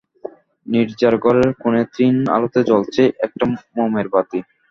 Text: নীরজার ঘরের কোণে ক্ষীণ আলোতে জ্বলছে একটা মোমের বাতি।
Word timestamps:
নীরজার 0.67 1.15
ঘরের 1.23 1.49
কোণে 1.61 1.83
ক্ষীণ 1.85 2.15
আলোতে 2.35 2.59
জ্বলছে 2.69 3.01
একটা 3.25 3.43
মোমের 3.75 4.07
বাতি। 4.13 4.39